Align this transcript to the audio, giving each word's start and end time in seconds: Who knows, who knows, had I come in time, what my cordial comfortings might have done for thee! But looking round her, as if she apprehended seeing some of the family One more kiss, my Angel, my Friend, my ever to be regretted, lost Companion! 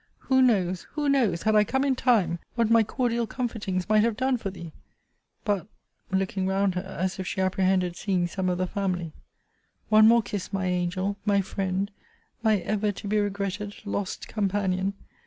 Who 0.31 0.41
knows, 0.41 0.87
who 0.93 1.07
knows, 1.09 1.43
had 1.43 1.53
I 1.55 1.63
come 1.63 1.83
in 1.83 1.93
time, 1.95 2.39
what 2.55 2.71
my 2.71 2.81
cordial 2.81 3.27
comfortings 3.27 3.87
might 3.87 4.01
have 4.03 4.17
done 4.17 4.35
for 4.37 4.49
thee! 4.49 4.73
But 5.45 5.67
looking 6.09 6.47
round 6.47 6.73
her, 6.73 6.81
as 6.99 7.19
if 7.19 7.27
she 7.27 7.39
apprehended 7.39 7.95
seeing 7.95 8.25
some 8.25 8.49
of 8.49 8.57
the 8.57 8.65
family 8.65 9.13
One 9.89 10.07
more 10.07 10.23
kiss, 10.23 10.51
my 10.51 10.65
Angel, 10.65 11.17
my 11.23 11.41
Friend, 11.41 11.91
my 12.41 12.61
ever 12.61 12.91
to 12.91 13.07
be 13.07 13.19
regretted, 13.19 13.75
lost 13.85 14.27
Companion! 14.27 14.95